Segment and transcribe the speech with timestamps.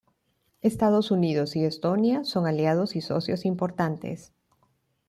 [0.63, 4.33] Los Estados Unidos y Estonia son aliados y socios importantes.